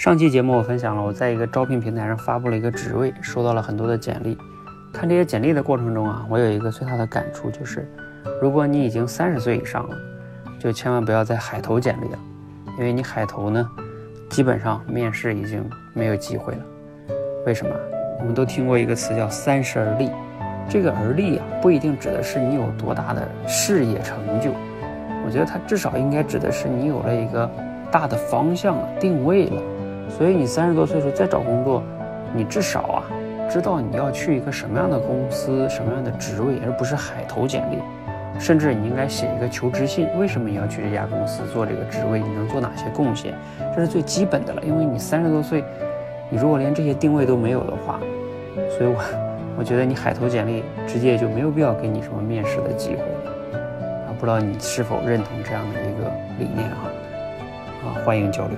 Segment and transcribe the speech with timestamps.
[0.00, 4.34] 上期节目我分享了我在一个招聘平台上发布了一个职位，收到了很多的简历。
[4.94, 7.86] 看这些简历的过程中啊，我有一个最大的感触就是，
[8.40, 9.96] 如果你已经三十岁以上了，
[10.58, 12.18] 就千万不要再海投简历了，
[12.78, 13.68] 因为你海投呢，
[14.30, 16.60] 基本上面试已经没有机会了。
[17.44, 17.70] 为什么？
[18.20, 20.10] 我们都听过一个词叫“三十而立”，
[20.66, 24.50] 这个“而立”啊，不一定指的是你有多大的事业成就，
[25.26, 27.50] 我觉得它至少应该指的是你有了一个
[27.92, 29.62] 大的方向了，定位了。
[30.16, 31.82] 所以你三十多岁时候再找工作，
[32.34, 33.02] 你至少啊
[33.50, 37.78] 知道你要去一个什么样的公司、什么样的职位，而不是海投简历。
[38.38, 42.20] 甚至你应该写一个求职信，为什么你要去这家公司做这个职位？
[42.20, 43.34] 你能做哪些贡献？
[43.74, 44.62] 这是最基本的了。
[44.62, 45.62] 因为你三十多岁，
[46.30, 48.00] 你如果连这些定位都没有的话，
[48.78, 48.96] 所以我
[49.58, 54.08] 我觉得你海投简历直接就没有必要给你什么面试的机会啊。
[54.18, 56.88] 不知道你是否认同这样的一个理念啊？
[57.84, 58.56] 啊，欢迎交流。